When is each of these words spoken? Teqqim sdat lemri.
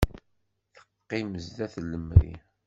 Teqqim 0.75 1.29
sdat 1.45 1.75
lemri. 1.89 2.33